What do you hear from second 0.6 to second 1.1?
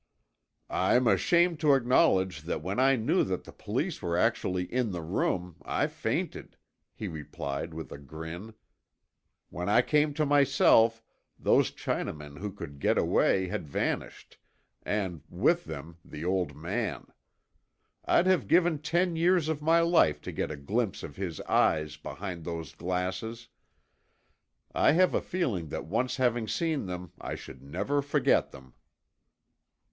"I'm